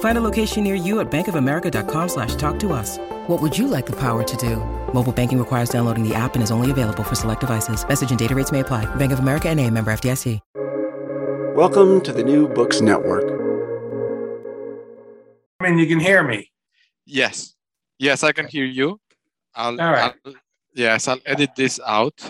[0.00, 2.98] Find a location near you at bankofamerica.com slash talk to us.
[3.26, 4.56] What would you like the power to do?
[4.92, 7.86] Mobile banking requires downloading the app and is only available for select devices.
[7.88, 8.86] Message and data rates may apply.
[8.96, 10.40] Bank of America and a member FDIC.
[11.54, 13.24] Welcome to the New Books Network.
[15.60, 16.50] I mean, you can hear me.
[17.06, 17.54] Yes.
[17.98, 18.98] Yes, I can hear you.
[19.54, 20.12] I'll, All right.
[20.26, 20.34] I'll-
[20.74, 22.20] yes, I'll edit this out.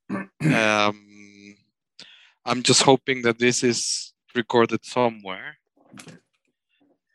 [0.10, 1.56] um,
[2.46, 5.58] I'm just hoping that this is recorded somewhere.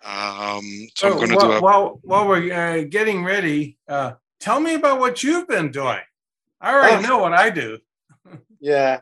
[0.06, 4.14] Um, so I'm going to while, do a while, while we're uh, getting ready, uh,
[4.40, 6.00] tell me about what you've been doing.
[6.62, 7.10] I already Oh.
[7.10, 7.80] know what I do.
[8.60, 9.02] Yeah.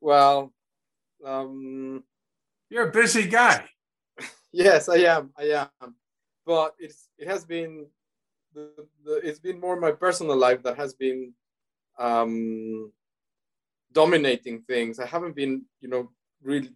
[0.00, 0.52] Well,
[1.24, 2.04] um,
[2.70, 3.68] You're a busy guy.
[4.52, 5.32] yes, I am.
[5.36, 5.94] I am.
[6.46, 7.86] But it's it has been
[8.54, 8.70] the,
[9.04, 11.32] the it's been more my personal life that has been
[11.98, 12.92] um,
[13.92, 14.98] dominating things.
[15.00, 16.10] I haven't been, you know,
[16.42, 16.70] really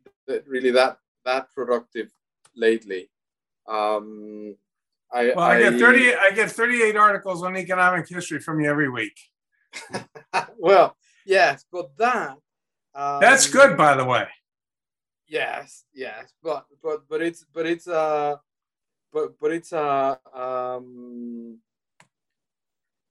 [0.47, 2.11] really that that productive
[2.57, 3.09] lately.
[3.69, 4.56] Um,
[5.12, 6.15] I Well, I, get 30.
[6.15, 9.19] I get 38 articles on economic history from you every week.
[10.59, 12.37] well, yes, but that
[12.94, 14.27] um, That's good, by the way.
[15.28, 18.37] yes yes but but but it's but it's uh
[19.12, 21.59] but but it's uh um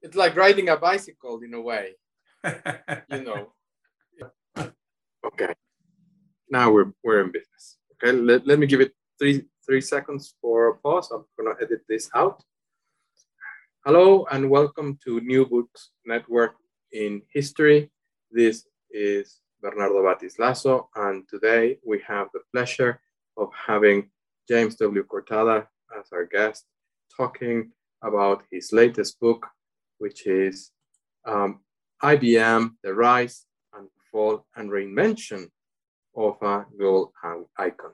[0.01, 1.91] it's like riding a bicycle in a way
[3.11, 3.51] you know
[5.25, 5.53] okay
[6.49, 10.67] now we're we're in business okay let, let me give it three three seconds for
[10.67, 12.43] a pause i'm gonna edit this out
[13.85, 16.55] hello and welcome to new books network
[16.91, 17.89] in history
[18.31, 22.99] this is Bernardo Batiz-Lazo, and today we have the pleasure
[23.35, 24.09] of having
[24.47, 25.03] James W.
[25.03, 25.65] Cortada
[25.97, 26.65] as our guest,
[27.15, 27.71] talking
[28.03, 29.47] about his latest book,
[29.97, 30.71] which is
[31.25, 31.61] um,
[32.03, 35.49] IBM The Rise and Fall and Reinvention
[36.15, 37.11] of a Global
[37.57, 37.91] Icon.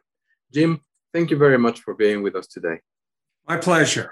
[0.53, 0.82] Jim,
[1.13, 2.79] thank you very much for being with us today.
[3.47, 4.11] My pleasure.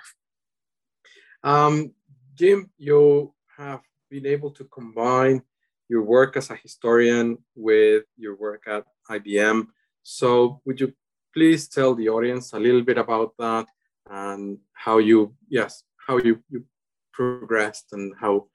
[1.44, 1.94] Um,
[2.36, 5.42] Jim, you have been able to combine
[5.88, 9.68] your work as a historian with your work at IBM.
[10.04, 10.94] So, would you
[11.34, 13.68] please tell the audience a little bit about that
[14.10, 16.66] and how you, yes, how you, you
[17.14, 18.48] progressed and how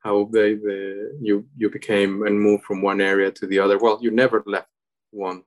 [0.00, 3.76] how they, the you you became and moved from one area to the other.
[3.78, 4.68] Well, you never left
[5.10, 5.42] one,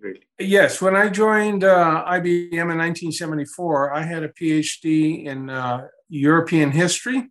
[0.00, 0.22] really.
[0.38, 6.70] Yes, when I joined uh, IBM in 1974, I had a PhD in uh, European
[6.70, 7.28] history.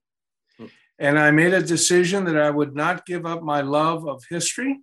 [0.58, 0.66] Hmm.
[1.00, 4.82] And I made a decision that I would not give up my love of history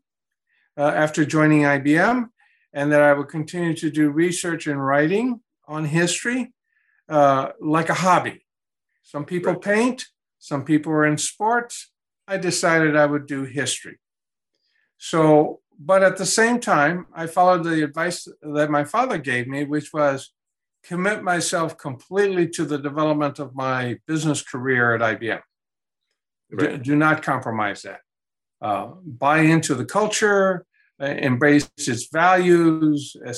[0.77, 2.29] uh, after joining IBM,
[2.73, 6.53] and that I would continue to do research and writing on history
[7.09, 8.47] uh, like a hobby.
[9.03, 9.63] Some people Right.
[9.63, 10.07] paint,
[10.39, 11.91] some people are in sports.
[12.29, 13.99] I decided I would do history.
[14.99, 19.65] So, but at the same time, I followed the advice that my father gave me,
[19.65, 20.31] which was
[20.85, 25.41] commit myself completely to the development of my business career at IBM.
[26.57, 26.83] Do, Right.
[26.83, 28.01] do not compromise that.
[28.61, 30.67] Uh, buy into the culture,
[31.01, 33.33] uh, embrace its values, uh,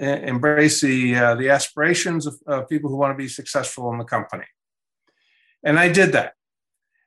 [0.00, 4.04] embrace the uh, the aspirations of uh, people who want to be successful in the
[4.04, 4.46] company.
[5.62, 6.32] And I did that.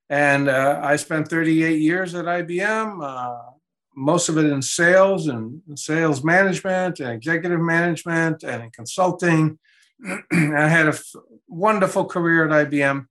[0.08, 3.55] And uh, I spent 38 years at IBM, uh,
[3.96, 9.58] most of it in sales and sales management and executive management and in consulting.
[10.32, 11.16] I had a f-
[11.48, 13.08] wonderful career at IBM,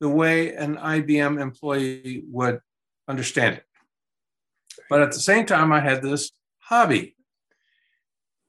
[0.00, 2.60] the way an IBM employee would
[3.06, 3.64] understand it.
[4.90, 7.16] But at the same time, I had this hobby.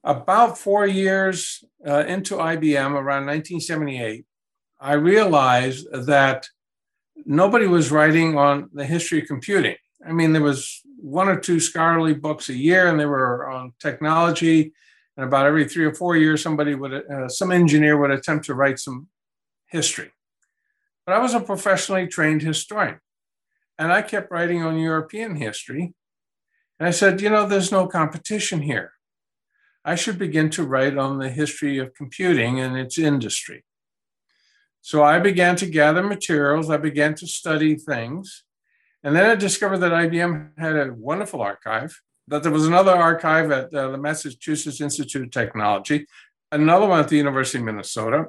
[0.04, 4.26] About four years uh, into IBM around 1978,
[4.80, 6.48] I realized that
[7.26, 9.76] nobody was writing on the history of computing.
[10.06, 13.74] I mean, there was one or two scholarly books a year, and they were on
[13.80, 14.74] technology.
[15.16, 18.56] And about every three or four years, somebody would, uh, some engineer would attempt to
[18.56, 19.07] write some
[19.68, 20.12] history.
[21.06, 23.00] But I was a professionally trained historian,
[23.78, 25.94] and I kept writing on European history.
[26.80, 28.94] And I said, you know, there's no competition here.
[29.86, 33.63] I should begin to write on the history of computing and its industry.
[34.81, 38.45] So I began to gather materials, I began to study things.
[39.06, 43.52] And then I discovered that IBM had a wonderful archive, that there was another archive
[43.52, 46.07] at uh, the Massachusetts Institute of Technology,
[46.52, 48.25] another one at the University of Minnesota,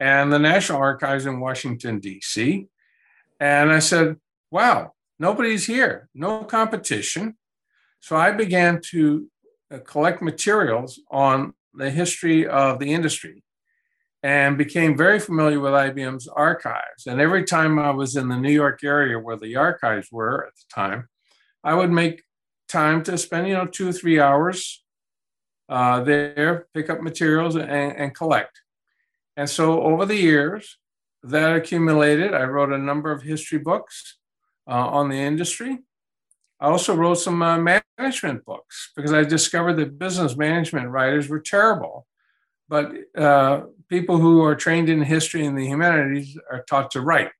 [0.00, 2.68] and the National Archives in Washington, D.C.
[3.38, 4.16] And I said,
[4.50, 7.36] wow, nobody's here, no competition.
[8.00, 9.30] So I began to
[9.70, 13.44] uh, collect materials on the history of the industry
[14.22, 17.06] and became very familiar with IBM's archives.
[17.06, 20.54] And every time I was in the New York area where the archives were at
[20.56, 21.08] the time,
[21.64, 22.22] I would make
[22.68, 24.82] time to spend, you know, two or three hours
[25.68, 28.60] uh, there, pick up materials and, and collect.
[29.36, 30.76] And so over the years,
[31.22, 32.34] that accumulated.
[32.34, 34.18] I wrote a number of history books
[34.66, 35.78] uh, on the industry.
[36.58, 41.40] I also wrote some uh, management books because I discovered that business management writers were
[41.40, 42.06] terrible
[42.70, 47.32] but uh, people who are trained in history and the humanities are taught to write.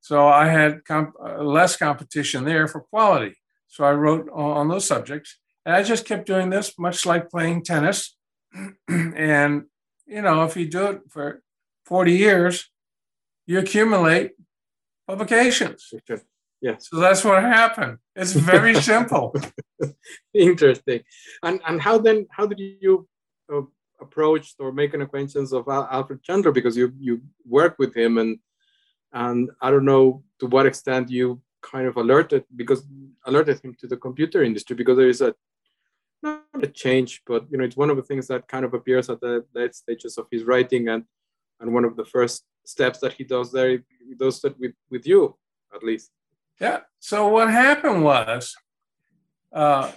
[0.00, 3.36] So I had comp- uh, less competition there for quality.
[3.68, 5.38] So I wrote on those subjects.
[5.66, 8.16] And I just kept doing this, much like playing tennis.
[8.88, 9.64] and,
[10.06, 11.42] you know, if you do it for
[11.84, 12.70] 40 years,
[13.46, 14.32] you accumulate
[15.06, 15.92] publications.
[16.62, 16.76] Yeah.
[16.78, 17.98] So that's what happened.
[18.16, 19.34] It's very simple.
[20.32, 21.00] Interesting.
[21.42, 22.26] And and how then?
[22.30, 23.08] How did you
[23.52, 23.62] uh,
[24.02, 27.14] approached or make an acquaintance of Alfred Chandler because you you
[27.58, 28.38] work with him and
[29.12, 32.80] and I don't know to what extent you kind of alerted because
[33.26, 35.34] alerted him to the computer industry because there is a
[36.22, 39.08] not a change but you know it's one of the things that kind of appears
[39.10, 41.04] at the late stages of his writing and
[41.60, 43.70] and one of the first steps that he does there
[44.08, 45.36] he does that with with you
[45.74, 46.10] at least.
[46.60, 46.80] Yeah.
[47.00, 48.54] So what happened was
[49.52, 49.90] uh,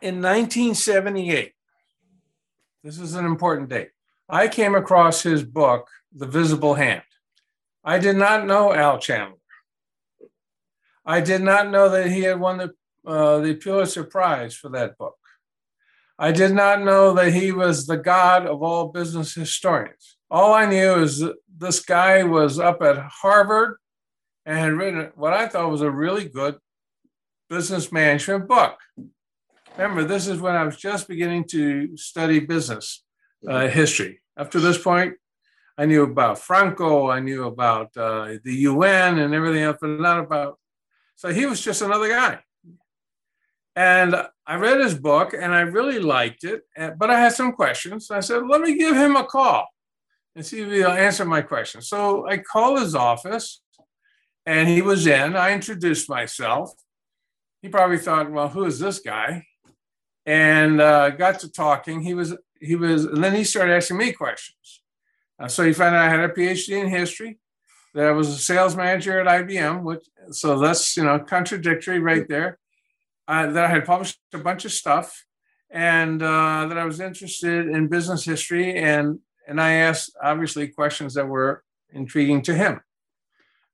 [0.00, 1.52] in 1978
[2.82, 3.90] this is an important date.
[4.28, 7.02] I came across his book, The Visible Hand.
[7.84, 9.36] I did not know Al Chandler.
[11.04, 12.70] I did not know that he had won the,
[13.06, 15.16] uh, the Pulitzer Prize for that book.
[16.18, 20.16] I did not know that he was the god of all business historians.
[20.30, 23.76] All I knew is that this guy was up at Harvard
[24.46, 26.56] and had written what I thought was a really good
[27.50, 28.78] business management book.
[29.76, 33.02] Remember, this is when I was just beginning to study business
[33.48, 34.20] uh, history.
[34.36, 35.14] Up to this point,
[35.78, 40.18] I knew about Franco, I knew about uh, the UN and everything else, but not
[40.18, 40.58] about.
[41.16, 42.40] So he was just another guy.
[43.74, 44.14] And
[44.46, 46.62] I read his book and I really liked it,
[46.98, 48.10] but I had some questions.
[48.10, 49.66] I said, let me give him a call
[50.36, 51.88] and see if he'll answer my questions.
[51.88, 53.62] So I called his office
[54.44, 55.34] and he was in.
[55.34, 56.72] I introduced myself.
[57.62, 59.46] He probably thought, well, who is this guy?
[60.26, 62.02] And uh, got to talking.
[62.02, 64.82] He was he was, and then he started asking me questions.
[65.38, 67.38] Uh, so he found out I had a PhD in history,
[67.94, 72.26] that I was a sales manager at IBM, which so that's you know contradictory right
[72.28, 72.58] there.
[73.28, 75.24] Uh, that I had published a bunch of stuff,
[75.70, 81.14] and uh, that I was interested in business history, and and I asked obviously questions
[81.14, 82.80] that were intriguing to him.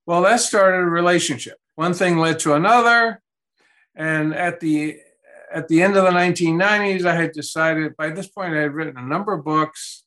[0.06, 1.58] Well, that started a relationship.
[1.74, 3.22] One thing led to another,
[3.94, 4.98] and at the
[5.52, 8.96] at the end of the 1990s, I had decided, by this point, I had written
[8.96, 10.04] a number of books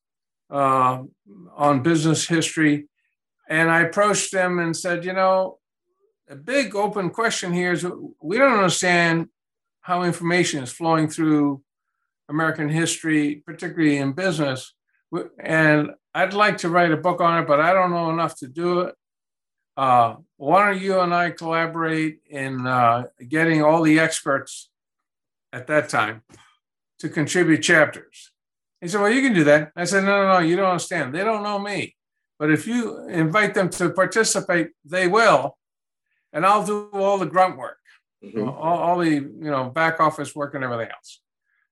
[0.50, 1.04] uh,
[1.56, 2.88] on business history.
[3.50, 5.60] And I approached them and said, you know,
[6.30, 7.86] a big open question here is
[8.22, 9.28] we don't understand
[9.82, 11.62] how information is flowing through
[12.30, 14.74] American history, particularly in business.
[15.40, 18.48] And I'd like to write a book on it, but I don't know enough to
[18.48, 18.96] do it.
[19.76, 24.71] Uh, why don't you and I collaborate in uh, getting all the experts
[25.54, 26.24] at that time
[27.00, 28.32] to contribute chapters.
[28.80, 29.72] He said, Well, you can do that.
[29.76, 31.14] I said, No, no, no, you don't understand.
[31.14, 31.96] They don't know me.
[32.40, 35.58] But if you invite them to participate, they will.
[36.34, 37.78] And I'll do all the grunt work,
[38.24, 38.48] mm-hmm.
[38.48, 41.22] all, all, the you know back office work and everything else.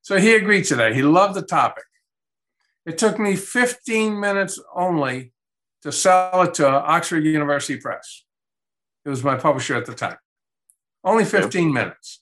[0.02, 0.96] So he agreed to that.
[0.96, 1.86] He loved the topic.
[2.86, 5.32] It took me 15 minutes only
[5.82, 8.26] to sell it to Oxford University Press.
[9.06, 10.18] It was my publisher at the time.
[11.04, 12.22] Only 15 minutes.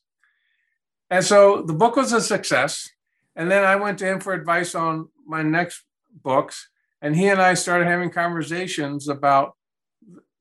[1.09, 2.89] And so the book was a success.
[3.35, 5.83] And then I went to him for advice on my next
[6.23, 6.69] books.
[7.01, 9.55] And he and I started having conversations about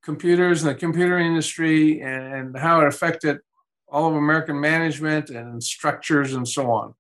[0.03, 3.39] computers and the computer industry and how it affected
[3.89, 6.95] all of American management and structures and so on.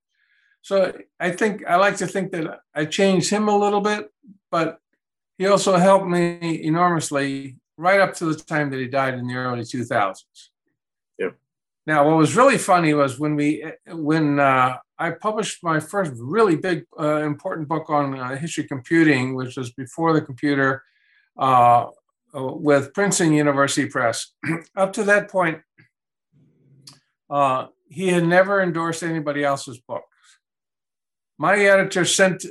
[0.62, 4.10] So I think I like to think that I changed him a little bit,
[4.50, 4.80] but
[5.38, 9.34] he also helped me enormously right up to the time that he died in the
[9.36, 10.24] early 2000s.
[11.86, 16.56] Now, what was really funny was when we when uh, I published my first really
[16.56, 20.82] big uh, important book on uh, history computing, which was before the computer,
[21.38, 21.86] uh,
[22.34, 24.32] with Princeton University Press.
[24.76, 25.60] up to that point,
[27.30, 30.04] uh, he had never endorsed anybody else's book.
[31.38, 32.44] My editor sent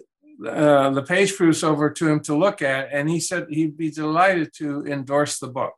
[0.45, 3.91] uh, the page proofs over to him to look at, and he said he'd be
[3.91, 5.73] delighted to endorse the book.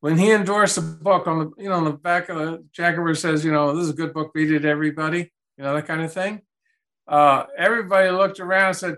[0.00, 3.14] When he endorsed the book on the, you know, on the back of the it
[3.16, 6.00] says, you know, this is a good book, read it, everybody, you know, that kind
[6.00, 6.40] of thing.
[7.06, 8.96] Uh, everybody looked around and said,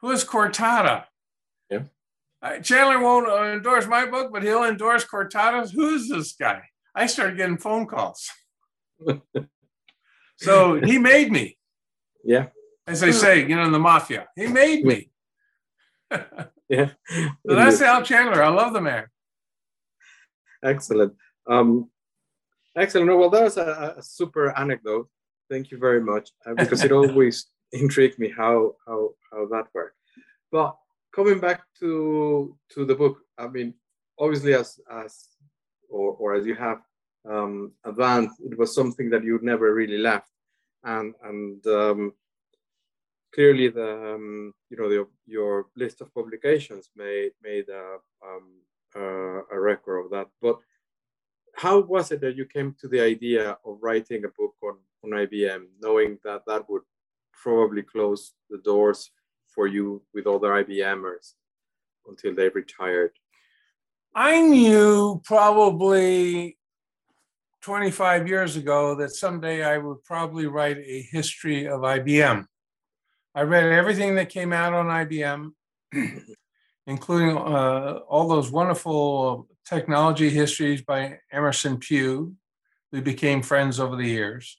[0.00, 1.04] who is Cortada?
[1.70, 1.82] Yeah.
[2.40, 5.70] Uh, Chandler won't endorse my book, but he'll endorse Cortada's.
[5.70, 6.62] Who's this guy?
[6.94, 8.28] I started getting phone calls.
[10.36, 11.58] so he made me.
[12.24, 12.46] Yeah.
[12.86, 15.10] As they say, you know, in the mafia, he made me.
[16.68, 16.90] yeah.
[17.08, 18.42] So that's Al Chandler.
[18.42, 19.06] I love the man.
[20.62, 21.14] Excellent.
[21.48, 21.90] Um,
[22.76, 23.08] excellent.
[23.18, 25.08] Well, that was a, a super anecdote.
[25.50, 29.96] Thank you very much uh, because it always intrigued me how how how that worked.
[30.50, 30.76] But
[31.14, 33.74] coming back to to the book, I mean,
[34.18, 35.28] obviously, as as
[35.88, 36.80] or, or as you have
[37.28, 40.30] um, advanced, it was something that you never really left,
[40.84, 42.12] and and um,
[43.34, 48.61] clearly the um, you know the, your list of publications made made a, um,
[48.94, 50.28] Uh, a record of that.
[50.40, 50.58] But
[51.56, 55.10] how was it that you came to the idea of writing a book on on
[55.10, 56.82] IBM, knowing that that would
[57.32, 59.10] probably close the doors
[59.48, 61.34] for you with other IBMers
[62.06, 63.12] until they retired?
[64.14, 66.58] I knew probably
[67.62, 72.46] 25 years ago that someday I would probably write a history of IBM.
[73.34, 75.52] I read everything that came out on IBM,
[76.86, 82.34] including uh, all those wonderful technology histories by Emerson Pugh.
[82.90, 84.58] We became friends over the years.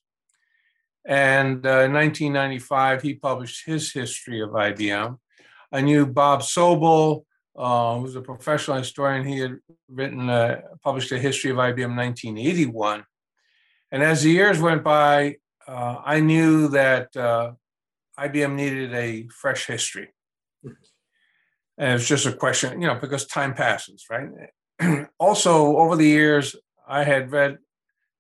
[1.06, 5.18] And uh, in 1995, he published his history of IBM.
[5.72, 7.26] I knew Bob Sobel,
[7.58, 9.26] uh, who's a professional historian.
[9.26, 9.58] He had
[9.90, 13.04] written, uh, published a history of IBM in 1981.
[13.92, 15.38] And as the years went by,
[15.68, 17.52] uh, I knew that uh,
[18.18, 20.10] IBM needed a fresh history.
[21.78, 24.30] And it's just a question, you know, because time passes, right?
[25.20, 26.56] also, over the years,
[26.88, 27.58] I had read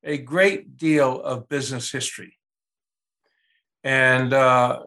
[0.04, 2.38] a great deal of business history.
[3.84, 4.84] And uh,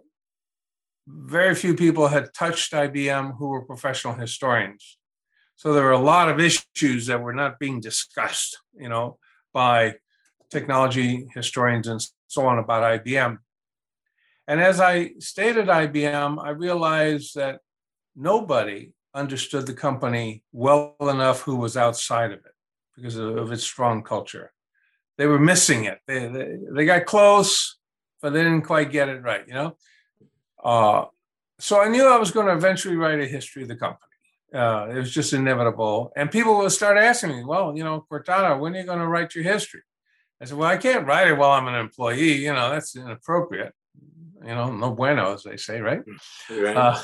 [1.07, 4.99] very few people had touched IBM who were professional historians.
[5.55, 9.19] So there were a lot of issues that were not being discussed, you know,
[9.55, 9.97] by
[10.51, 13.39] technology historians and so on about IBM.
[14.49, 17.61] And as I stayed at IBM, I realized that
[18.17, 22.55] nobody understood the company well enough who was outside of it
[22.97, 24.53] because of, its strong culture.
[25.19, 25.99] They were missing it.
[26.07, 27.79] They, they, they got close,
[28.21, 29.77] but they didn't quite get it right, you know?
[30.63, 31.05] Uh,
[31.59, 34.01] so I knew I was going to eventually write a history of the company.
[34.55, 36.13] Uh, it was just inevitable.
[36.17, 39.07] And people would start asking me, well, you know, Cortada, when are you going to
[39.07, 39.83] write your history?
[40.41, 42.35] I said, well, I can't write it while I'm an employee.
[42.35, 43.73] You know, that's inappropriate.
[44.43, 46.03] You know, no bueno, as they say, right?
[46.51, 46.77] Right.
[46.77, 47.03] Uh,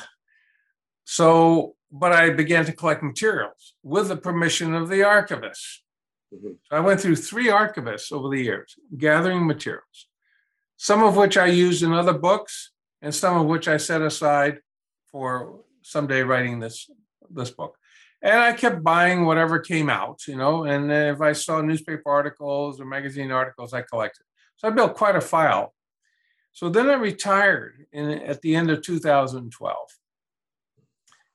[1.05, 5.83] so, but I began to collect materials with the permission of the archivist.
[6.33, 6.57] Mhm.
[6.65, 10.09] So I went through three archivists over the years, gathering materials,
[10.77, 14.61] some of which I used in other books, and some of which I set aside
[15.11, 16.91] for someday writing this
[17.29, 17.77] this book.
[18.23, 20.65] And I kept buying whatever came out, you know.
[20.65, 24.25] And if I saw newspaper articles or magazine articles, I collected.
[24.57, 25.75] So I built quite a file.
[26.53, 29.77] So then I retired in, at the end of 2012.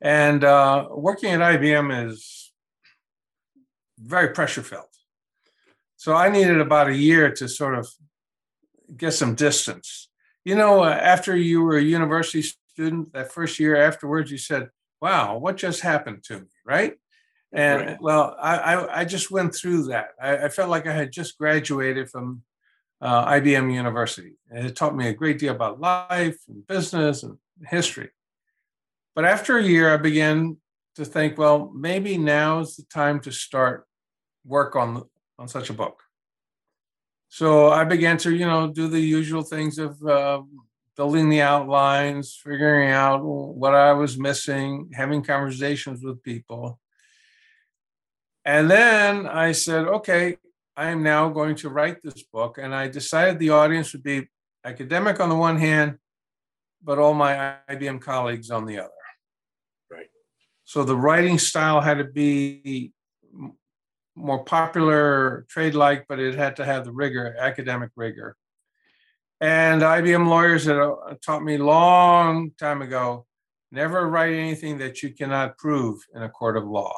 [0.01, 2.51] And uh, working at IBM is
[3.99, 4.85] very pressure filled.
[5.95, 7.89] So I needed about a year to sort of
[8.95, 10.09] get some distance.
[10.45, 14.69] You know, uh, after you were a university student, that first year afterwards, you said,
[15.01, 16.93] wow, what just happened to me, right?
[17.51, 17.97] And Right.
[18.01, 20.09] well, I, I, I just went through that.
[20.21, 22.43] I, I felt like I had just graduated from
[23.01, 24.33] uh, IBM University.
[24.51, 28.09] And it taught me a great deal about life and business and history.
[29.17, 30.57] But after a year, I began
[30.93, 33.87] to think, well, maybe now is the time to start
[34.45, 35.05] work on
[35.39, 36.03] on such a book.
[37.27, 40.43] So I began to, you know, do the usual things of uh,
[40.95, 46.79] building the outlines, figuring out what I was missing, having conversations with people.
[48.45, 50.37] And then I said, okay,
[50.75, 52.59] I am now going to write this book.
[52.59, 54.27] And I decided the audience would be
[54.63, 55.97] academic on the one hand,
[56.83, 58.91] but all my IBM colleagues on the other.
[60.67, 62.91] So the writing style had to be
[64.15, 68.35] more popular, trade like, but it had to have the rigor, academic rigor.
[69.39, 73.25] And IBM lawyers had uh, taught me long time ago
[73.71, 76.97] never write anything that you cannot prove in a court of law.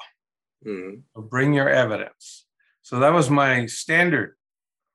[0.66, 1.04] Mhm.
[1.14, 2.48] So bring your evidence.
[2.82, 4.36] So that was my standard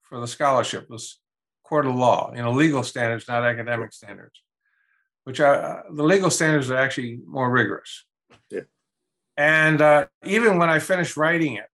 [0.03, 1.21] for the scholarship was
[1.63, 4.43] court of law, you know, legal standards, not academic standards,
[5.23, 8.05] which are the legal standards are actually more rigorous.
[8.51, 8.61] Yeah.
[9.37, 11.71] And uh, even when I finished writing it,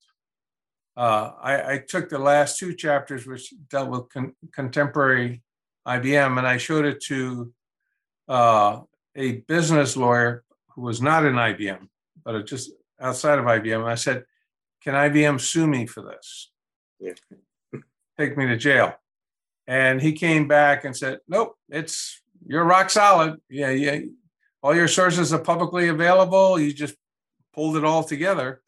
[0.96, 5.42] uh, I, I took the last two chapters, which dealt with con- contemporary
[5.86, 7.52] IBM, and I showed it to
[8.28, 8.80] uh,
[9.16, 11.88] a business lawyer who was not in IBM,
[12.24, 13.84] but just outside of IBM.
[13.84, 14.24] I said,
[14.82, 16.50] "Can IBM sue me for this?
[16.98, 17.12] Yeah.
[18.18, 18.94] Take me to jail."
[19.66, 23.40] And he came back and said, "Nope, it's you're rock solid.
[23.48, 24.00] Yeah, yeah.
[24.62, 26.58] All your sources are publicly available.
[26.60, 26.94] You just
[27.54, 28.62] pulled it all together."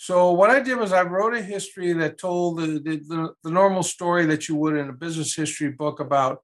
[0.00, 3.82] So what I did was I wrote a history that told the, the, the, normal
[3.82, 6.38] story that you would in a business history book about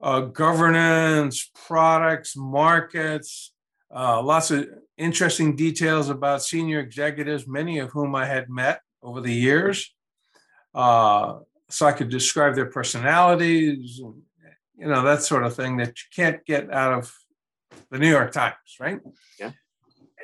[0.00, 3.52] uh, governance, products, markets,
[3.94, 4.66] uh, lots of
[4.98, 9.94] interesting details about senior executives, many of whom I had met over the years.
[10.74, 11.38] Uh,
[11.70, 16.44] so I could describe their personalities, you know, that sort of thing that you can't
[16.44, 17.14] get out of
[17.90, 19.00] the New York Times, right?
[19.38, 19.52] Yeah.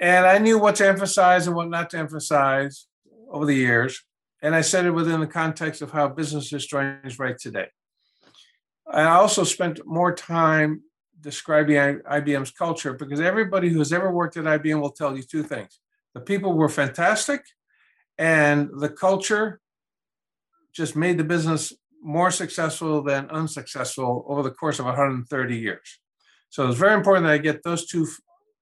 [0.01, 2.87] And I knew what to emphasize and what not to emphasize
[3.31, 4.03] over the years.
[4.43, 7.69] And I said it within the context of how business historians write today.
[8.91, 10.83] I also spent more time
[11.21, 15.81] describing IBM's culture because everybody who's ever worked at IBM will tell you two things.
[16.15, 17.43] The people were fantastic,
[18.17, 19.61] and the culture
[20.73, 25.99] just made the business more successful than unsuccessful over the course of 130 years.
[26.51, 28.07] So it's very important that I get those two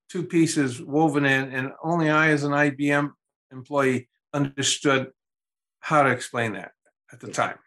[0.09, 3.11] two pieces woven in, and only I, as an IBM
[3.51, 5.11] employee, understood
[5.81, 6.73] how to explain that
[7.13, 7.59] at the time.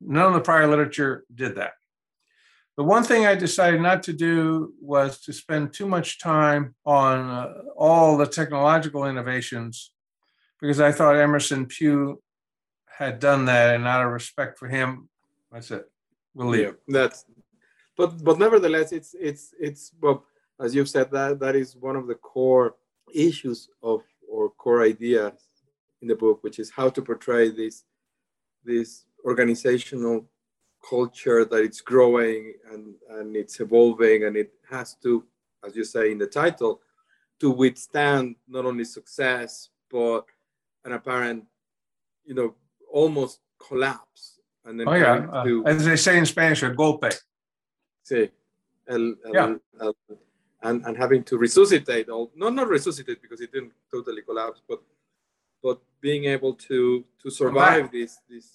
[0.00, 1.72] None of the prior literature did that.
[2.76, 7.30] The one thing I decided not to do was to spend too much time on
[7.30, 9.92] uh, all the technological innovations
[10.60, 12.22] because I thought Emerson Pugh
[12.86, 15.08] had done that, and out of respect for him,
[15.50, 15.84] that's it.
[16.34, 16.64] We'll leave.
[16.64, 17.24] Yeah, that's.
[17.96, 20.24] But but nevertheless, it's it's it's well,
[20.60, 22.76] as you've said that that is one of the core
[23.14, 25.32] issues of or core ideas
[26.02, 27.84] in the book, which is how to portray this
[28.64, 30.28] this organizational
[30.88, 35.24] culture that it's growing and and it's evolving and it has to,
[35.66, 36.80] as you say in the title,
[37.40, 40.24] to withstand not only success but
[40.84, 41.44] an apparent,
[42.24, 42.54] you know,
[42.92, 44.40] almost collapse.
[44.64, 47.14] And then Oh yeah, having uh, as they say in Spanish, a golpe.
[48.08, 48.30] Sí.
[48.88, 49.54] El, el- Yeah.
[49.80, 49.96] el-
[50.62, 54.80] and, and having to resuscitate all no not resuscitate because it didn't totally collapse but
[55.62, 58.46] but being able to to survive this this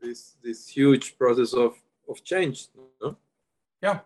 [0.00, 1.72] this this huge process of
[2.08, 2.68] of change
[3.00, 3.16] no?
[3.82, 3.98] Yeah.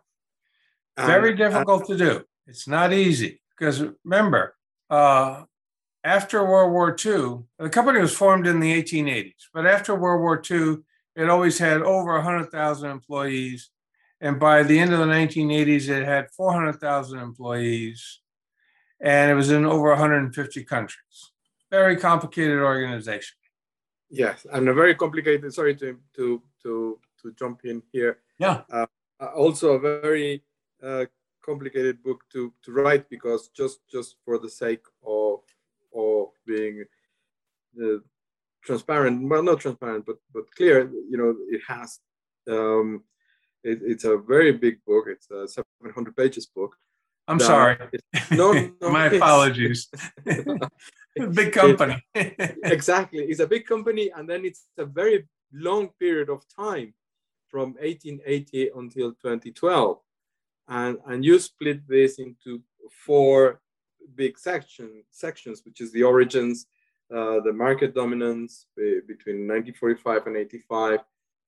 [0.96, 2.12] And- Very and- difficult to do.
[2.46, 4.42] It's not easy because remember,
[4.88, 5.44] uh,
[6.04, 10.40] after World War II, the company was formed in the 1880s, but after World War
[10.50, 10.78] II,
[11.16, 13.70] it always had over 100,000 employees.
[14.20, 18.20] And by the end of the 1980s, it had 400,000 employees
[19.00, 21.33] and it was in over 150 countries.
[21.70, 23.37] Very complicated organization.
[24.09, 26.24] yes and a very complicated sorry to to
[26.62, 26.72] to
[27.20, 28.59] to jump in here Yeah.
[28.76, 28.87] uh,
[29.42, 30.31] also a very
[30.88, 31.05] uh,
[31.48, 34.85] complicated book to to write because just just for the sake
[35.18, 35.40] of
[36.05, 36.76] of being
[37.83, 37.98] uh,
[38.66, 40.76] transparent well not transparent but but clear
[41.11, 41.88] you know it has
[42.57, 42.88] um
[43.70, 46.72] it, it's a very big book it's a 700 pages book
[47.29, 47.76] I'm that- sorry.
[48.40, 48.46] no,
[48.81, 49.81] no My apologies.
[51.40, 51.96] Big company.
[52.76, 55.18] exactly it's a big company and then it's a very
[55.52, 56.88] long period of time
[57.50, 59.98] from 1880 until 2012
[60.68, 62.50] and and you split this into
[63.07, 63.61] four
[64.22, 66.66] big section sections which is the origins
[67.16, 71.00] uh, the market dominance be- between 1945 and 85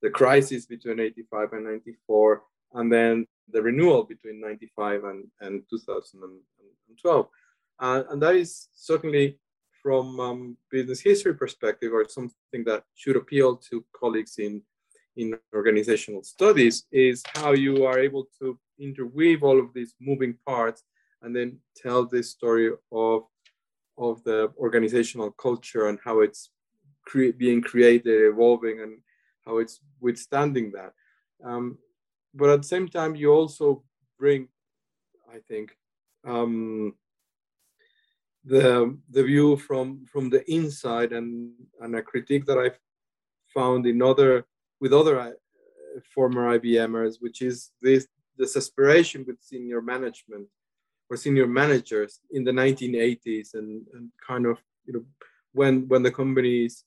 [0.02, 2.42] the crisis between 85 and 94
[2.74, 7.28] and then the renewal between 95 and, and 2012
[7.80, 9.38] uh, and that is certainly
[9.82, 14.62] from um, business history perspective or something that should appeal to colleagues in
[15.16, 20.84] in organizational studies is how you are able to interweave all of these moving parts
[21.22, 23.22] and then tell this story of
[23.98, 26.50] of the organizational culture and how it's
[27.04, 28.98] cre- being created, evolving, and
[29.48, 30.92] how it's withstanding that.
[31.42, 31.78] Um,
[32.34, 33.82] but at the same time, you also
[34.18, 34.48] bring,
[35.32, 35.76] I think,
[36.26, 36.94] um,
[38.44, 42.78] the the view from from the inside and and a critique that I've
[43.52, 44.46] found in other
[44.80, 45.32] with other uh,
[46.14, 48.06] former IBMers, which is this
[48.56, 50.46] aspiration with senior management
[51.10, 55.04] or senior managers in the 1980s and, and kind of you know
[55.52, 56.84] when when the companies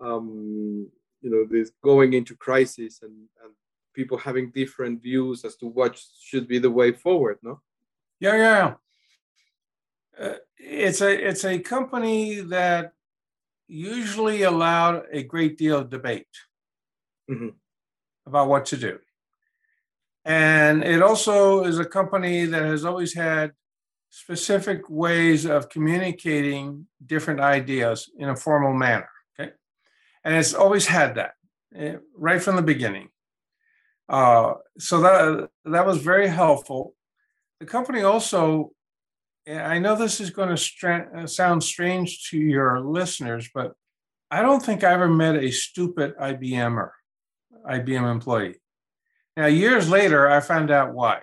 [0.00, 0.88] um,
[1.20, 3.52] you know this going into crisis and, and
[3.94, 7.60] people having different views as to what should be the way forward no
[8.20, 8.74] yeah yeah
[10.20, 12.92] uh, it's a it's a company that
[13.68, 16.26] usually allowed a great deal of debate
[17.30, 17.48] mm-hmm.
[18.26, 18.98] about what to do
[20.24, 23.52] and it also is a company that has always had
[24.10, 29.08] specific ways of communicating different ideas in a formal manner.
[30.24, 31.32] And it's always had that
[31.74, 33.08] eh, right from the beginning.
[34.08, 36.94] Uh, so that, that was very helpful.
[37.60, 38.72] The company also,
[39.48, 43.72] I know this is going to stra- uh, sound strange to your listeners, but
[44.30, 46.90] I don't think I ever met a stupid IBMer,
[47.68, 48.60] IBM employee.
[49.36, 51.20] Now, years later, I found out why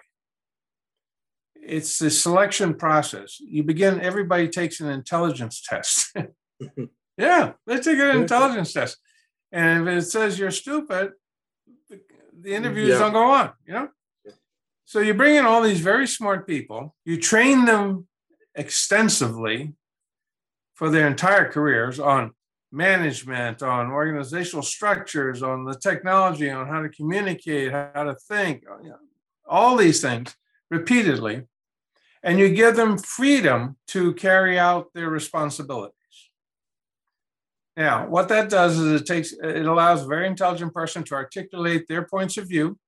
[1.68, 3.40] it's the selection process.
[3.40, 6.16] You begin, everybody takes an intelligence test.
[7.18, 8.98] yeah, they take an intelligence test.
[9.52, 11.14] And if it says you're stupid,
[11.90, 12.00] the,
[12.40, 13.00] the interviews yeah.
[13.00, 13.90] don't go on, you know?
[14.86, 18.08] So you bring in all these very smart people, you train them
[18.56, 19.74] extensively
[20.76, 22.32] for their entire careers on
[22.72, 28.90] management, on organizational structures, on the technology, on how to communicate, how to think, you
[28.90, 28.98] know,
[29.46, 30.36] all these things
[30.70, 31.44] repeatedly
[32.24, 35.94] and you give them freedom to carry out their responsibilities.
[37.78, 41.88] Now, what that does is it takes it allows a very intelligent person to articulate
[41.88, 42.80] their points of view.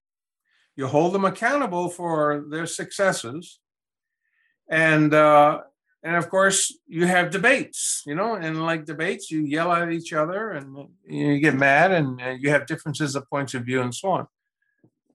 [0.76, 3.60] You hold them accountable for their successes,
[4.68, 5.60] and uh,
[6.02, 8.02] and of course you have debates.
[8.08, 12.20] You know, and like debates, you yell at each other and you get mad, and
[12.42, 14.28] you have differences of points of view and so on.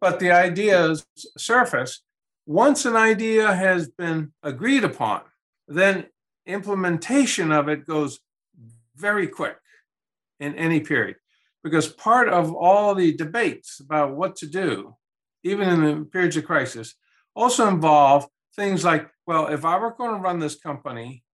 [0.00, 1.04] But the ideas
[1.36, 2.02] surface,
[2.46, 5.22] once an idea has been agreed upon,
[5.66, 6.06] then
[6.46, 8.20] implementation of it goes
[8.96, 9.56] very quick
[10.40, 11.16] in any period.
[11.62, 14.96] Because part of all the debates about what to do,
[15.42, 16.94] even in the periods of crisis,
[17.34, 21.24] also involve things like, well, if I were going to run this company,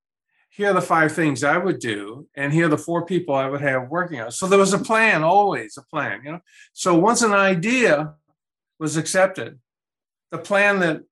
[0.51, 3.49] here are the five things I would do, and here are the four people I
[3.49, 4.33] would have working on.
[4.33, 6.41] So there was a plan, always a plan, you know.
[6.73, 8.15] So once an idea
[8.79, 9.61] was accepted,
[10.33, 11.03] the plan that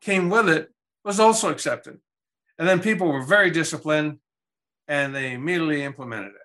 [0.00, 0.70] came with it
[1.04, 1.98] was also accepted.
[2.58, 4.18] And then people were very disciplined
[4.86, 6.41] and they immediately implemented it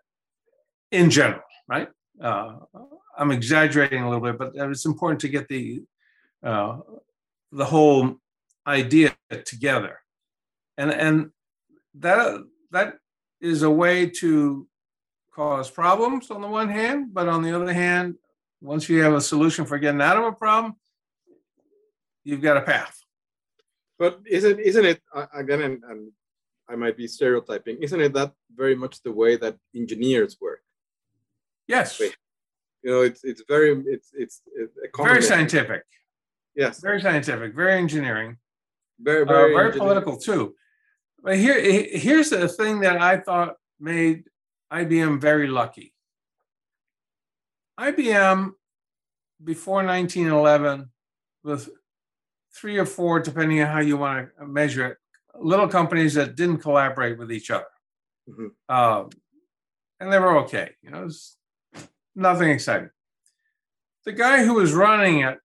[0.92, 1.90] in general, right?
[2.22, 2.56] Uh,
[3.18, 5.84] I'm exaggerating a little bit, but it's important to get the
[6.44, 6.80] uh,
[7.52, 8.18] the whole
[8.66, 10.00] idea together,
[10.78, 11.32] and and
[11.96, 12.96] that that
[13.42, 14.68] is a way to
[15.34, 18.16] cause problems on the one hand, but on the other hand,
[18.62, 20.76] once you have a solution for getting out of a problem,
[22.24, 23.00] you've got a path.
[24.00, 25.02] But isn't isn't it
[25.34, 25.62] again?
[25.62, 26.12] And, and
[26.70, 27.78] I might be stereotyping.
[27.82, 30.62] Isn't it that very much the way that engineers work?
[31.68, 32.00] Yes.
[32.00, 32.12] You
[32.92, 34.42] know, it's it's very it's it's,
[34.96, 35.84] very scientific.
[36.56, 36.80] Yes.
[36.80, 37.56] Very scientific.
[37.56, 38.38] Very engineering.
[39.00, 40.56] Very very, uh, very political too.
[41.22, 44.24] But here here's the thing that I thought made
[44.72, 45.94] IBM very lucky.
[47.80, 48.52] IBM
[49.44, 50.90] before 1911
[51.44, 51.70] was
[52.56, 54.98] three or four, depending on how you want to measure it,
[55.40, 57.66] little companies that didn't collaborate with each other.
[58.30, 58.76] Mm-hmm.
[58.76, 59.10] Um,
[60.00, 60.72] and they were okay.
[60.82, 61.38] You know, it was
[62.18, 62.90] nothing exciting.
[64.06, 65.38] The guy who was running it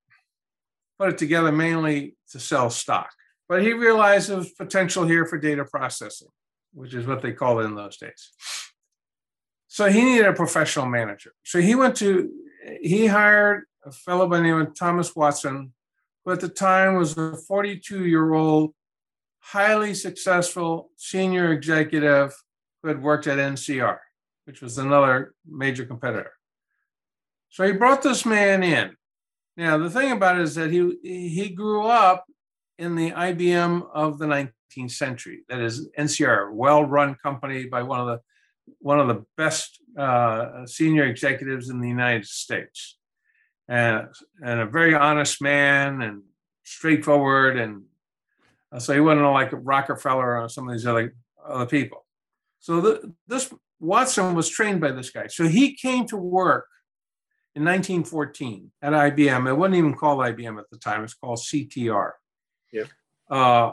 [0.98, 3.10] put it together mainly to sell stock,
[3.48, 6.28] but he realized there was potential here for data processing,
[6.72, 8.32] which is what they called it in those days.
[9.68, 11.32] So he needed a professional manager.
[11.44, 12.30] So he went to,
[12.80, 15.72] he hired a fellow by the name of Thomas Watson,
[16.24, 18.74] who at the time was a 42 year old,
[19.40, 22.32] highly successful senior executive
[22.82, 23.98] who had worked at NCR,
[24.44, 26.32] which was another major competitor.
[27.52, 28.96] So he brought this man in.
[29.58, 32.24] Now, the thing about it is that he, he grew up
[32.78, 35.44] in the IBM of the 19th century.
[35.50, 38.20] That is NCR, well-run company by one of the
[38.78, 42.96] one of the best uh, senior executives in the United States
[43.68, 44.06] and,
[44.42, 46.22] and a very honest man and
[46.62, 47.82] straightforward, and
[48.72, 51.14] uh, so he wasn't like Rockefeller or some of these other
[51.46, 52.06] other people.
[52.60, 55.26] So the, this Watson was trained by this guy.
[55.26, 56.66] So he came to work
[57.54, 59.48] in 1914 at IBM.
[59.48, 61.04] It wasn't even called IBM at the time.
[61.04, 62.12] It's called CTR.
[62.72, 62.84] Yeah.
[63.30, 63.72] Uh,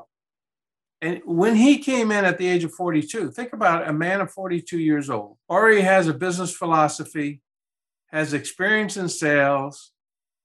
[1.02, 4.20] and when he came in at the age of 42, think about it, a man
[4.20, 7.42] of 42 years old, already has a business philosophy,
[8.08, 9.92] has experience in sales,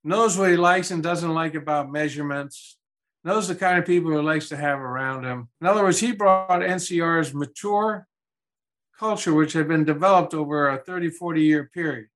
[0.04, 2.78] knows what he likes and doesn't like about measurements,
[3.24, 5.48] knows the kind of people he likes to have around him.
[5.60, 8.06] In other words, he brought NCR's mature
[8.96, 12.06] culture, which had been developed over a 30, 40 year period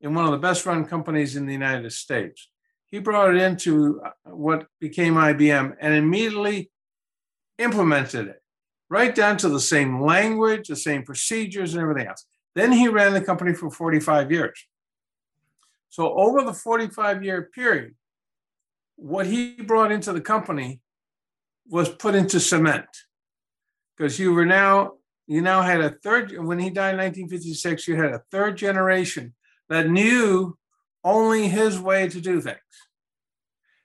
[0.00, 2.48] in one of the best run companies in the United States.
[2.86, 6.70] He brought it into uh, what became IBM and immediately
[7.58, 8.42] implemented it
[8.88, 12.26] right down to the same language, the same procedures, and everything else.
[12.54, 14.66] Then he ran the company for 45 years.
[15.88, 17.94] So, over the 45 year period,
[18.96, 20.80] what he brought into the company
[21.68, 22.86] was put into cement
[23.96, 24.92] because you were now
[25.26, 29.32] you now had a third when he died in 1956 you had a third generation
[29.70, 30.58] that knew
[31.02, 32.58] only his way to do things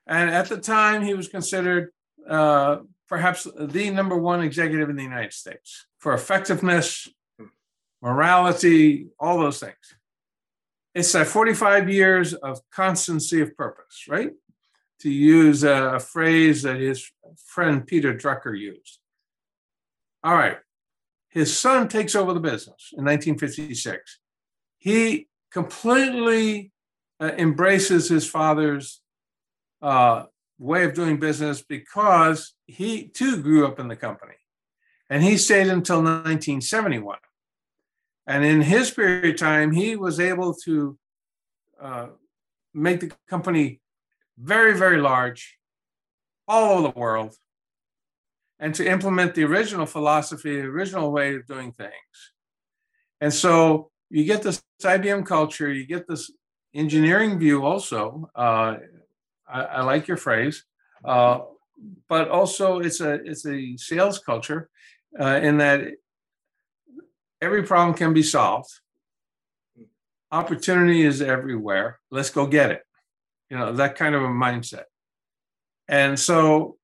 [0.07, 1.91] and at the time he was considered
[2.29, 7.07] uh, perhaps the number one executive in the United States for effectiveness,
[8.01, 9.95] morality, all those things.
[10.93, 14.31] It's that 45 years of constancy of purpose, right?
[15.01, 17.11] To use a, phrase that his
[17.45, 18.99] friend Peter Drucker used.
[20.23, 20.57] All right.
[21.29, 24.19] His son takes over the business in 1956.
[24.77, 26.73] He completely
[27.21, 29.01] uh, embraces his father's
[29.81, 30.25] uh,
[30.59, 34.35] way of doing business because he too grew up in the company.
[35.09, 37.17] And he stayed until 1971
[38.27, 40.97] and in his period of time he was able to
[41.81, 42.07] uh,
[42.73, 43.79] make the company
[44.37, 45.57] very very large
[46.47, 47.35] all over the world
[48.59, 52.15] and to implement the original philosophy the original way of doing things.
[53.21, 56.31] And so you get this ibm culture you get this
[56.73, 58.75] engineering view also uh,
[59.47, 60.63] I, I like your phrase,
[61.03, 61.39] uh,
[62.07, 64.69] but also it's a it's a sales culture
[65.19, 65.81] uh, in that
[67.41, 68.69] every problem can be solved.
[70.31, 71.99] Opportunity is everywhere.
[72.11, 72.81] Let's go get it.
[73.49, 74.85] You know that kind of a mindset,
[75.87, 76.77] and so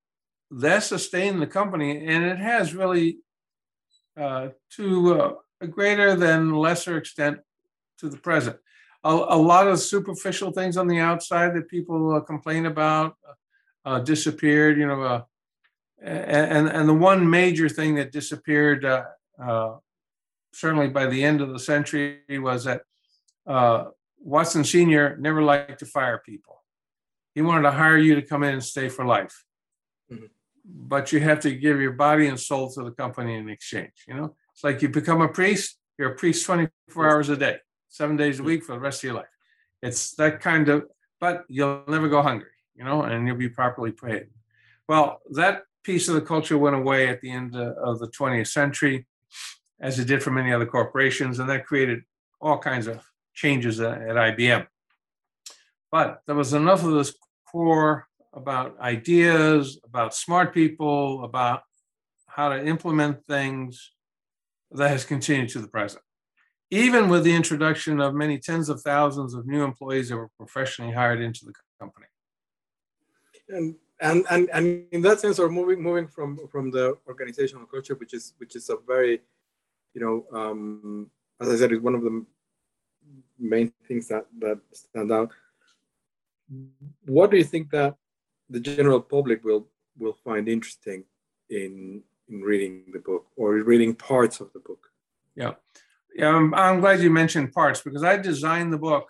[0.52, 3.20] that sustained the company, and it has really,
[4.18, 7.40] uh, to uh, a greater than lesser extent,
[8.00, 8.58] to the present
[9.04, 13.16] a, a lot of superficial things on the outside that people uh, complain about
[13.86, 14.78] uh, disappeared.
[14.78, 15.22] You know, uh,
[16.02, 19.06] and and the one major thing that disappeared uh,
[19.42, 19.76] uh,
[20.54, 22.82] certainly by the end of the century was that
[23.48, 23.86] uh,
[24.20, 26.64] Watson Senior never liked to fire people.
[27.34, 29.46] He wanted to hire you to come in and stay for life.
[30.12, 30.26] Mm-hmm.
[30.66, 34.04] But you have to give your body and soul to the company in exchange.
[34.08, 35.80] You know, it's like you become a priest.
[35.98, 39.06] You're a priest 24 hours a day seven days a week for the rest of
[39.06, 39.26] your life.
[39.82, 40.84] It's that kind of,
[41.20, 44.28] but you'll never go hungry, you know, and you'll be properly paid.
[44.88, 49.08] Well, that piece of the culture went away at the end of the 20th century,
[49.80, 52.02] as it did for many other corporations, and that created
[52.40, 54.68] all kinds of changes at IBM.
[55.92, 57.16] But there was enough of this
[57.52, 61.64] core about ideas, about smart people, about
[62.28, 63.92] how to implement things
[64.72, 66.04] that has continued to the present
[66.72, 70.94] even with the introduction of many tens of thousands of new employees that were professionally
[70.94, 72.08] hired into the company.
[73.50, 77.96] And and and, and in that sense, or moving moving from from the organizational culture,
[77.96, 79.20] which is which is a very,
[79.94, 82.26] you know, um, as I said, is one of the
[83.38, 85.32] main things that that stand out.
[87.06, 87.96] What do you think that
[88.50, 91.04] the general public will will find interesting
[91.50, 94.88] in in reading the book or reading parts of the book?
[95.36, 95.54] Yeah.
[96.16, 99.08] Yeah, I'm, I'm glad you mentioned parts because I designed the book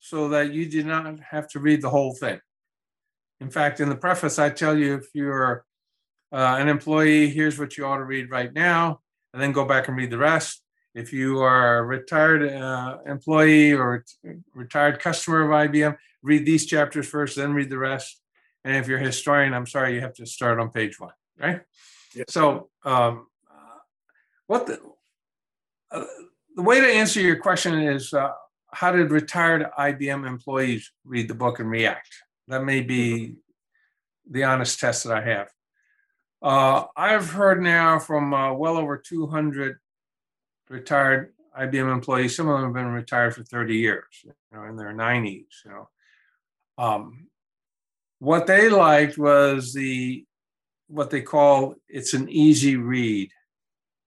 [0.00, 2.40] so that you did not have to read the whole thing.
[3.40, 5.64] In fact, in the preface, I tell you if you're
[6.32, 9.00] uh, an employee, here's what you ought to read right now,
[9.32, 10.62] and then go back and read the rest.
[10.94, 14.04] If you are a retired uh, employee or
[14.54, 18.20] retired customer of IBM, read these chapters first, then read the rest.
[18.64, 21.62] And if you're a historian, I'm sorry, you have to start on page one, right?
[22.14, 22.24] Yeah.
[22.28, 23.26] So, um,
[24.46, 24.80] what the
[25.90, 26.04] uh,
[26.56, 28.32] the way to answer your question is uh,
[28.72, 32.08] how did retired IBM employees read the book and react?
[32.48, 33.36] That may be
[34.30, 35.48] the honest test that I have.
[36.42, 39.78] Uh, I've heard now from uh, well over 200
[40.68, 42.36] retired IBM employees.
[42.36, 45.46] Some of them have been retired for 30 years, you know, in their 90s.
[45.64, 45.88] You know,
[46.78, 47.28] um,
[48.18, 50.24] what they liked was the
[50.92, 53.30] what they call it's an easy read.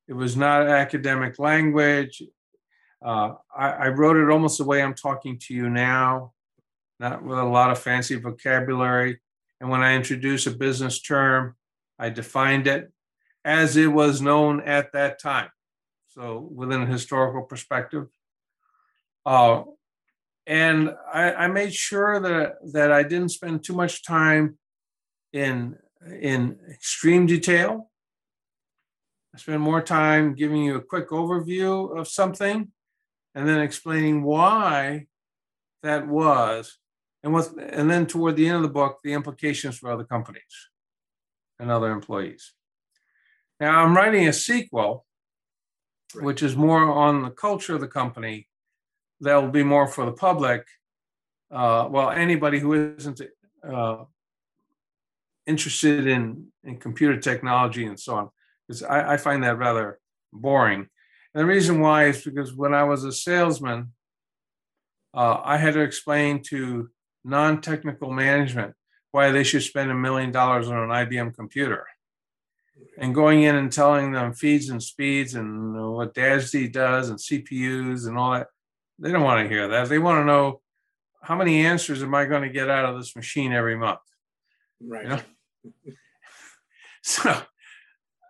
[0.07, 2.21] It was not academic language.
[3.03, 6.33] Uh, I, I, wrote it almost the way I'm talking to you now,
[6.99, 9.19] not with a lot of fancy vocabulary.
[9.59, 11.55] And when I introduce a business term,
[11.99, 12.91] I defined it
[13.43, 15.49] as it was known at that time.
[16.09, 18.07] So within a historical perspective.
[19.25, 19.63] Uh,
[20.47, 24.59] and I, I, made sure that that I didn't spend too much time
[25.33, 25.75] in
[26.21, 27.91] in extreme detail.
[29.33, 32.71] I spend more time giving you a quick overview of something,
[33.33, 35.07] and then explaining why
[35.83, 36.77] that was,
[37.21, 40.69] and what, and then toward the end of the book, the implications for other companies
[41.59, 42.53] and other employees.
[43.59, 45.05] Now I'm writing a sequel,
[46.15, 48.47] which is more on the culture of the company
[49.21, 50.65] that will be more for the public.
[51.51, 53.21] Uh, well, anybody who isn't
[53.67, 54.03] uh,
[55.47, 58.29] interested in, in computer technology and so on,
[58.67, 59.99] because I, I find that rather
[60.33, 60.87] boring.
[61.33, 63.91] And the reason why is because when I was a salesman,
[65.13, 66.89] uh, I had to explain to
[67.23, 68.73] non technical management
[69.11, 71.85] why they should spend a million dollars on an IBM computer.
[72.97, 78.07] And going in and telling them feeds and speeds and what DASD does and CPUs
[78.07, 78.47] and all that,
[78.99, 79.87] they don't want to hear that.
[79.87, 80.61] They want to know
[81.21, 83.99] how many answers am I going to get out of this machine every month?
[84.81, 85.03] Right.
[85.03, 85.21] You know?
[87.01, 87.41] so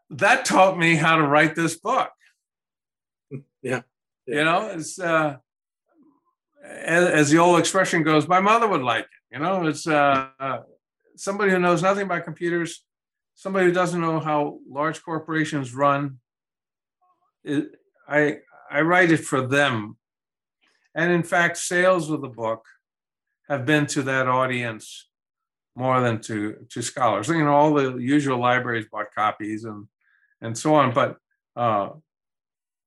[0.09, 2.11] that taught me how to write this book.
[3.29, 3.39] Yeah.
[3.61, 3.81] yeah.
[4.27, 5.37] You know, it's uh,
[6.63, 9.35] as, as, the old expression goes, my mother would like it.
[9.35, 10.29] You know, it's uh,
[11.15, 12.83] somebody who knows nothing about computers,
[13.35, 16.19] somebody who doesn't know how large corporations run.
[17.43, 17.67] It,
[18.07, 18.37] I
[18.71, 19.97] I write it for them
[20.95, 22.65] and in fact, sales of the book
[23.49, 25.09] have been to that audience
[25.75, 27.27] more than to, to scholars.
[27.27, 29.87] You know, all the usual libraries bought copies and,
[30.41, 30.93] and so on.
[30.93, 31.17] But
[31.55, 31.89] uh,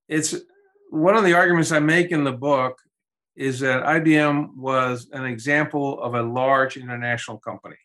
[0.08, 0.34] it's
[0.90, 2.78] one of the arguments I make in the book
[3.36, 7.76] is that IBM was an example of a large international company.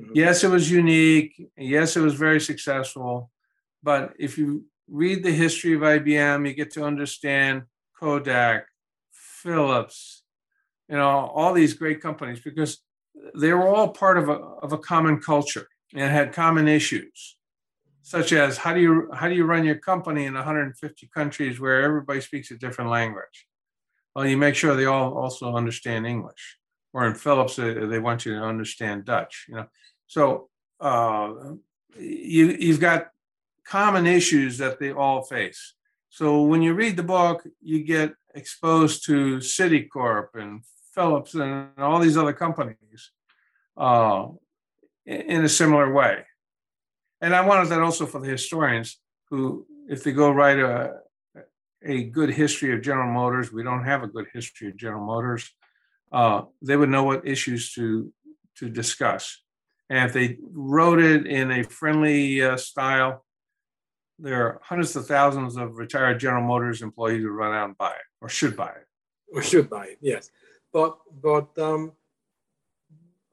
[0.00, 0.12] Mm-hmm.
[0.14, 1.34] Yes, it was unique.
[1.56, 3.30] Yes, it was very successful.
[3.82, 7.62] But if you read the history of IBM, you get to understand
[7.98, 8.66] Kodak,
[9.12, 10.22] Philips,
[10.88, 12.78] you know, all these great companies because
[13.34, 17.36] they were all part of a, of a common culture and had common issues
[18.02, 21.82] such as how do you how do you run your company in 150 countries where
[21.82, 23.46] everybody speaks a different language?
[24.14, 26.58] Well you make sure they all also understand english
[26.92, 29.66] or in philips they want you to understand dutch you know?
[30.06, 30.48] So
[30.80, 31.32] uh,
[31.96, 33.10] you you've got
[33.64, 35.74] common issues that they all face.
[36.08, 40.62] So when you read the book you get exposed to Citicorp and
[40.94, 43.10] Philips and all these other companies
[43.76, 44.26] uh,
[45.06, 46.24] in a similar way.
[47.20, 48.98] And I wanted that also for the historians
[49.28, 50.96] who, if they go write a,
[51.84, 55.50] a good history of General Motors, we don't have a good history of General Motors,
[56.12, 58.12] uh, they would know what issues to,
[58.56, 59.42] to discuss.
[59.88, 63.24] And if they wrote it in a friendly uh, style,
[64.18, 67.90] there are hundreds of thousands of retired General Motors employees who run out and buy
[67.90, 68.86] it or should buy it.
[69.32, 70.30] Or should buy it, yes.
[70.72, 71.92] But but um,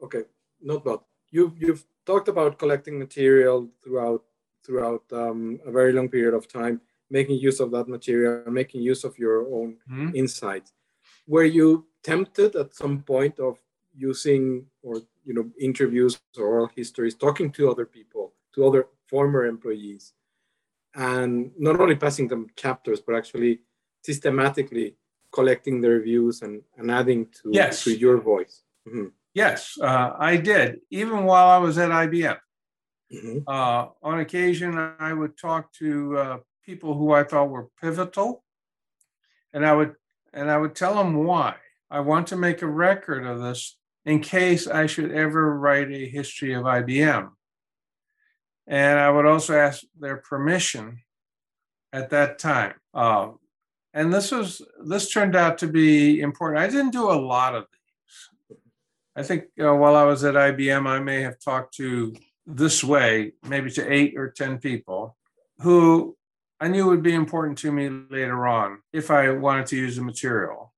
[0.02, 0.24] okay,
[0.62, 4.24] not but you've you've talked about collecting material throughout
[4.66, 9.04] throughout um, a very long period of time, making use of that material, making use
[9.04, 10.16] of your own mm-hmm.
[10.16, 10.74] insights.
[11.28, 13.60] Were you tempted at some point of
[13.96, 19.46] using or you know interviews or oral histories, talking to other people, to other former
[19.46, 20.14] employees,
[20.96, 23.60] and not only passing them chapters, but actually
[24.04, 24.96] systematically
[25.32, 27.84] collecting their views and, and adding to, yes.
[27.84, 28.64] to your voice.
[28.88, 29.08] Mm-hmm.
[29.34, 32.38] Yes, uh, I did, even while I was at IBM.
[33.14, 33.38] Mm-hmm.
[33.48, 38.44] Uh, on occasion, I would talk to uh, people who I thought were pivotal,
[39.54, 39.94] and I would
[40.34, 41.56] and I would tell them why.
[41.90, 46.08] I want to make a record of this in case I should ever write a
[46.08, 47.30] history of IBM.
[48.68, 51.00] And I would also ask their permission
[51.94, 52.74] at that time.
[52.94, 53.30] Uh,
[53.98, 56.62] and this was this turned out to be important.
[56.62, 58.58] I didn't do a lot of these.
[59.16, 63.34] I think uh, while I was at IBM, I may have talked to this way,
[63.44, 65.18] maybe to eight or ten people
[65.62, 66.16] who
[66.60, 70.04] I knew would be important to me later on if I wanted to use the
[70.04, 70.74] material.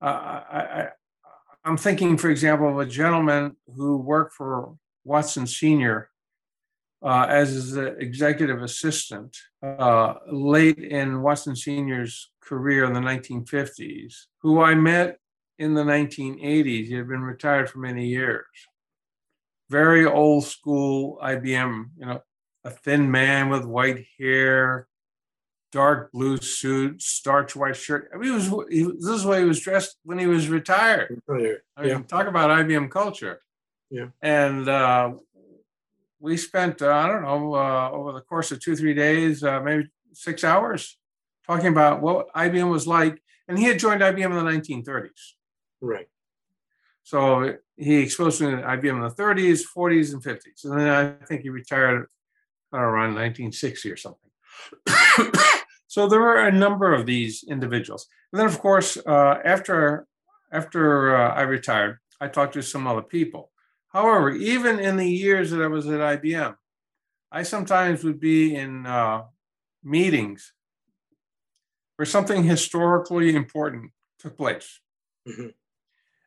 [0.00, 0.88] Uh, I, I,
[1.64, 6.10] I'm thinking, for example, of a gentleman who worked for Watson Senior
[7.04, 14.62] uh, as his executive assistant uh, late in Watson Sr.'s career in the 1950s, who
[14.62, 15.18] I met
[15.58, 16.86] in the 1980s.
[16.86, 18.46] He had been retired for many years.
[19.70, 22.22] very old school IBM, you know,
[22.64, 24.88] a thin man with white hair,
[25.72, 28.10] dark blue suit, starch white shirt.
[28.14, 31.20] I mean, he was, he, this is why he was dressed when he was retired.
[31.28, 31.98] I mean, yeah.
[32.08, 33.40] talk about IBM culture.
[33.90, 34.06] Yeah.
[34.22, 35.14] And uh,
[36.24, 39.60] we spent, uh, I don't know, uh, over the course of two, three days, uh,
[39.60, 40.98] maybe six hours
[41.46, 43.22] talking about what IBM was like.
[43.46, 45.10] And he had joined IBM in the 1930s.
[45.82, 46.06] Right.
[47.02, 50.64] So he exposed to IBM in the 30s, 40s, and 50s.
[50.64, 52.06] And then I think he retired
[52.72, 54.30] around 1960 or something.
[55.88, 58.06] so there were a number of these individuals.
[58.32, 60.06] And then, of course, uh, after
[60.50, 63.50] after uh, I retired, I talked to some other people.
[63.94, 66.56] However, even in the years that I was at IBM,
[67.30, 69.22] I sometimes would be in uh,
[69.84, 70.52] meetings
[71.96, 74.80] where something historically important took place.
[75.28, 75.48] Mm-hmm.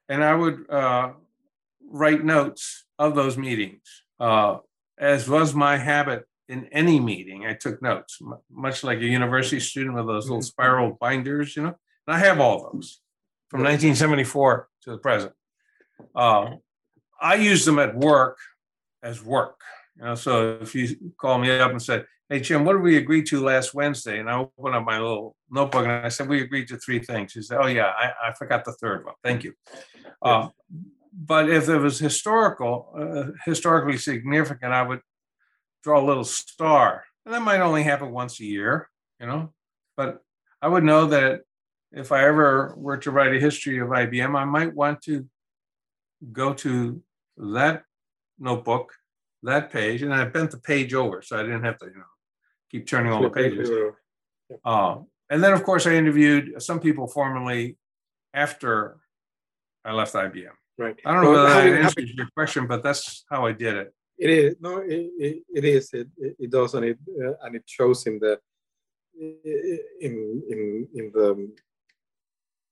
[0.07, 1.11] And I would uh,
[1.89, 4.59] write notes of those meetings, uh,
[4.97, 7.45] as was my habit in any meeting.
[7.45, 10.43] I took notes, m- much like a university student with those little mm-hmm.
[10.43, 11.75] spiral binders, you know.
[12.07, 13.01] And I have all those
[13.49, 15.33] from 1974 to the present.
[16.15, 16.51] Uh,
[17.21, 18.37] I use them at work
[19.03, 19.59] as work.
[19.97, 22.97] You know, so if you call me up and say, "Hey Jim, what did we
[22.97, 26.41] agree to last Wednesday?" and I open up my little notebook and I said, "We
[26.41, 29.15] agreed to three things." He said, "Oh yeah, I, I forgot the third one.
[29.23, 29.53] Thank you."
[30.21, 30.49] Uh,
[31.13, 35.01] but if it was historical, uh, historically significant, I would
[35.83, 37.05] draw a little star.
[37.25, 38.89] And that might only happen once a year,
[39.19, 39.53] you know.
[39.95, 40.21] But
[40.61, 41.41] I would know that
[41.91, 45.27] if I ever were to write a history of IBM, I might want to
[46.31, 47.01] go to
[47.37, 47.83] that
[48.39, 48.93] notebook,
[49.43, 52.13] that page, and I bent the page over so I didn't have to, you know,
[52.71, 53.69] keep turning all the pages.
[54.63, 54.97] Uh,
[55.29, 57.77] and then, of course, I interviewed some people formally
[58.33, 58.97] after
[59.83, 60.49] I left IBM.
[60.77, 60.95] Right.
[61.05, 63.93] I don't know well, whether that answers your question, but that's how I did it.
[64.19, 65.93] It is no, it, it, it is.
[65.93, 68.39] It, it does, and it uh, and it shows in the
[70.01, 71.51] in in in the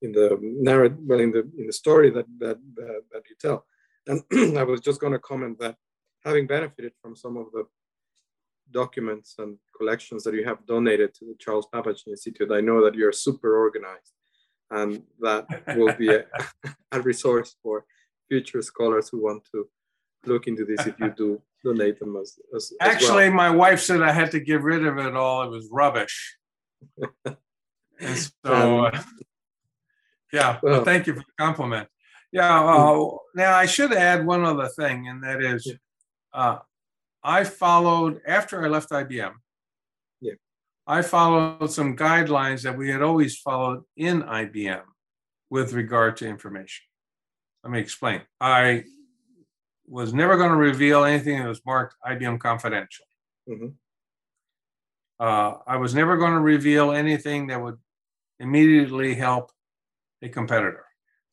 [0.02, 3.64] in the narrative, well, in the in the story that that that, that you tell.
[4.06, 4.22] And
[4.58, 5.76] I was just going to comment that
[6.24, 7.64] having benefited from some of the
[8.70, 12.94] documents and collections that you have donated to the Charles Babbage Institute, I know that
[12.94, 14.12] you're super organized,
[14.70, 15.46] and that
[15.76, 16.24] will be a,
[16.92, 17.84] a resource for
[18.28, 19.68] future scholars who want to
[20.24, 23.36] look into this if you do donate them as, as actually as well.
[23.36, 25.42] my wife said i had to get rid of it all.
[25.42, 26.36] It was rubbish.
[27.98, 29.02] And so uh,
[30.32, 31.88] yeah well, thank you for the compliment
[32.36, 33.16] yeah uh, hmm.
[33.34, 35.72] now i should add one other thing and that is
[36.32, 36.58] uh,
[37.22, 39.32] i followed after i left ibm
[40.20, 40.34] yeah.
[40.86, 44.82] i followed some guidelines that we had always followed in ibm
[45.50, 46.84] with regard to information
[47.66, 48.22] let me explain.
[48.40, 48.84] I
[49.88, 53.04] was never going to reveal anything that was marked IBM confidential.
[53.50, 53.70] Mm-hmm.
[55.18, 57.78] Uh, I was never going to reveal anything that would
[58.38, 59.50] immediately help
[60.22, 60.85] a competitor.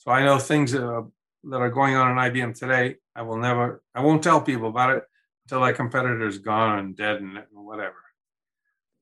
[0.03, 1.07] So I know things that are,
[1.45, 2.97] that are going on in IBM today.
[3.15, 5.03] I will never, I won't tell people about it
[5.45, 7.95] until that competitor is gone and dead and whatever.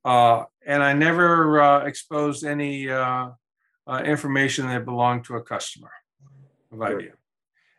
[0.06, 3.30] Uh, and I never uh, exposed any uh,
[3.88, 5.90] uh, information that belonged to a customer
[6.72, 7.14] of IBM.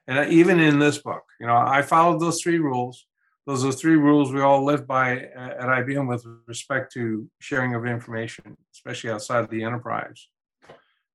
[0.09, 3.07] And even in this book, you know, I followed those three rules.
[3.47, 7.87] Those are three rules we all live by at IBM with respect to sharing of
[7.87, 10.27] information, especially outside the enterprise.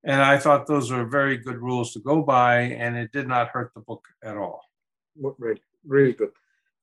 [0.04, 3.50] And I thought those were very good rules to go by, and it did not
[3.50, 4.62] hurt the book at all.
[5.20, 6.32] Really, really good.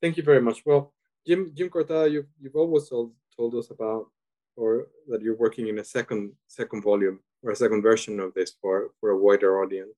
[0.03, 0.63] Thank you very much.
[0.67, 0.93] Well,
[1.27, 4.11] Jim, Jim Cortada, you've, you've always told, told us about,
[4.57, 8.53] or that you're working in a second second volume or a second version of this
[8.61, 9.97] for, for a wider audience.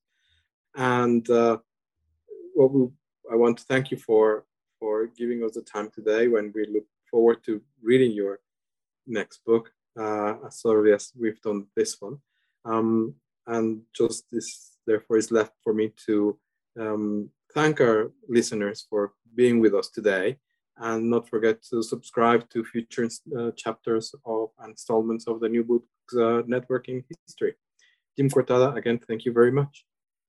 [0.77, 1.59] And uh,
[2.55, 2.89] well, we,
[3.31, 4.45] I want to thank you for
[4.79, 6.29] for giving us the time today.
[6.29, 8.41] When we look forward to reading your
[9.07, 12.19] next book, uh, as early as we've done this one,
[12.67, 13.15] um,
[13.47, 16.39] and just this therefore is left for me to
[16.79, 20.37] um, thank our listeners for being with us today,
[20.79, 23.09] and not forget to subscribe to future
[23.39, 27.55] uh, chapters of installments of the New Books uh, Networking History.
[28.17, 29.85] Jim Cortada, again, thank you very much.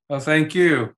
[0.09, 0.93] Well, thank you.